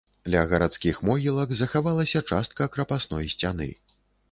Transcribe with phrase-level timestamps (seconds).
[0.35, 3.71] Ля гарадскіх могілак захавалася частка крапасной сцяны.